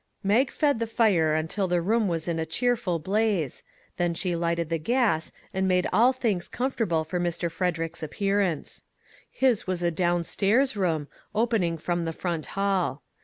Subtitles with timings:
[0.23, 3.61] Mag fed the fire until the room was in a cheerful blaze;
[3.97, 7.03] then she lighted the gas, and 88" A CRUMB OF COMFORT" made all things comfortable
[7.03, 7.51] for Mr.
[7.51, 8.81] Frederick's appearance.
[9.29, 13.03] His was a downstairs room, open ing from the front hall.